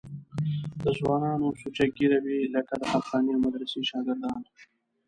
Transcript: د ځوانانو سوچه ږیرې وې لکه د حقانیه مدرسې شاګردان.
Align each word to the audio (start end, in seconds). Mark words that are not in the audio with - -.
د 0.81 0.83
ځوانانو 0.99 1.47
سوچه 1.61 1.85
ږیرې 1.95 2.19
وې 2.23 2.39
لکه 2.55 2.73
د 2.81 2.83
حقانیه 2.93 3.35
مدرسې 3.45 3.81
شاګردان. 3.89 4.41